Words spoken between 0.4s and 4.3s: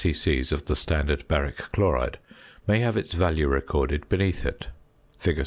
of the standard baric chloride may have its value recorded